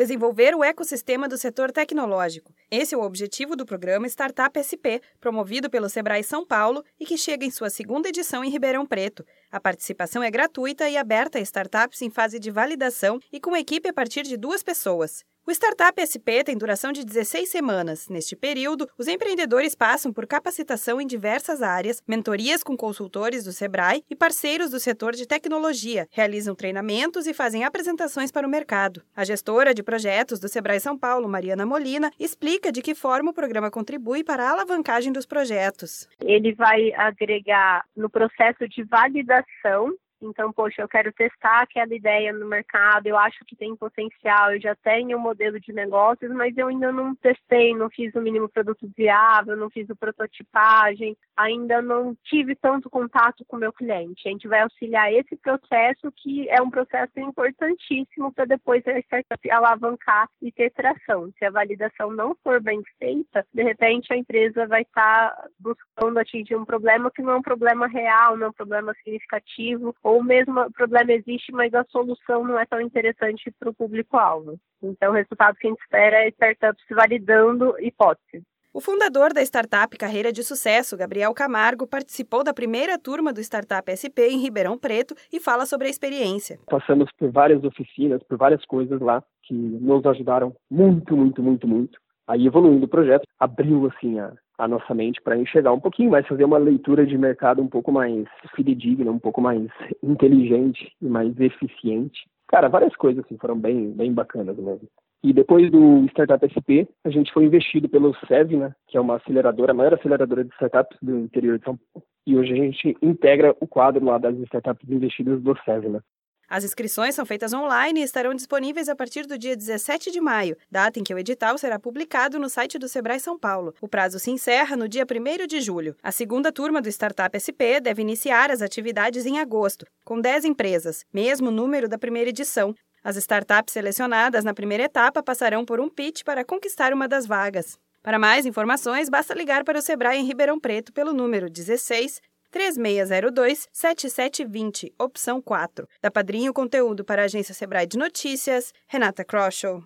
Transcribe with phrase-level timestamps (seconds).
[0.00, 2.54] desenvolver o ecossistema do setor tecnológico.
[2.70, 7.18] Esse é o objetivo do programa Startup SP, promovido pelo Sebrae São Paulo e que
[7.18, 9.26] chega em sua segunda edição em Ribeirão Preto.
[9.52, 13.90] A participação é gratuita e aberta a startups em fase de validação e com equipe
[13.90, 15.22] a partir de duas pessoas.
[15.50, 18.08] O Startup SP tem duração de 16 semanas.
[18.08, 24.04] Neste período, os empreendedores passam por capacitação em diversas áreas, mentorias com consultores do Sebrae
[24.08, 29.02] e parceiros do setor de tecnologia, realizam treinamentos e fazem apresentações para o mercado.
[29.16, 33.34] A gestora de projetos do Sebrae São Paulo, Mariana Molina, explica de que forma o
[33.34, 36.08] programa contribui para a alavancagem dos projetos.
[36.20, 42.46] Ele vai agregar no processo de validação então, poxa, eu quero testar aquela ideia no
[42.46, 46.68] mercado, eu acho que tem potencial, eu já tenho um modelo de negócios, mas eu
[46.68, 52.14] ainda não testei, não fiz o mínimo produto viável, não fiz o prototipagem, ainda não
[52.24, 54.28] tive tanto contato com o meu cliente.
[54.28, 59.50] A gente vai auxiliar esse processo, que é um processo importantíssimo para depois a startup
[59.50, 61.32] alavancar e ter tração.
[61.38, 66.56] Se a validação não for bem feita, de repente a empresa vai estar buscando atingir
[66.56, 70.60] um problema que não é um problema real, não é um problema significativo, ou mesmo
[70.60, 74.58] o problema existe, mas a solução não é tão interessante para o público-alvo.
[74.82, 78.42] Então, o resultado que a gente espera é startups validando hipóteses.
[78.72, 83.84] O fundador da startup Carreira de Sucesso, Gabriel Camargo, participou da primeira turma do Startup
[83.90, 86.56] SP em Ribeirão Preto e fala sobre a experiência.
[86.68, 91.98] Passamos por várias oficinas, por várias coisas lá que nos ajudaram muito, muito, muito, muito.
[92.30, 96.24] Aí evoluindo o projeto, abriu assim a, a nossa mente para enxergar um pouquinho mais,
[96.28, 99.68] fazer uma leitura de mercado um pouco mais fidedigna, um pouco mais
[100.00, 102.20] inteligente e mais eficiente.
[102.46, 104.88] Cara, várias coisas assim, foram bem, bem bacanas mesmo.
[105.24, 109.16] E depois do Startup SP, a gente foi investido pelo SEV, né, que é uma
[109.16, 112.06] aceleradora, a maior aceleradora de startups do interior de São Paulo.
[112.28, 116.00] E hoje a gente integra o quadro lá das startups investidas do SEV, né.
[116.50, 120.56] As inscrições são feitas online e estarão disponíveis a partir do dia 17 de maio,
[120.68, 123.72] data em que o edital será publicado no site do Sebrae São Paulo.
[123.80, 125.94] O prazo se encerra no dia 1 de julho.
[126.02, 131.04] A segunda turma do Startup SP deve iniciar as atividades em agosto, com 10 empresas,
[131.12, 132.74] mesmo número da primeira edição.
[133.04, 137.78] As startups selecionadas na primeira etapa passarão por um pitch para conquistar uma das vagas.
[138.02, 143.68] Para mais informações, basta ligar para o Sebrae em Ribeirão Preto pelo número 16 3602
[143.72, 145.86] 7720, opção 4.
[146.02, 149.78] Da Padrinho Conteúdo para a Agência Sebrae de Notícias, Renata Kroschel.